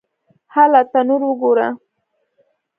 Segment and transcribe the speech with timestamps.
[0.53, 0.81] _هله!
[0.91, 1.67] تنور وګوره!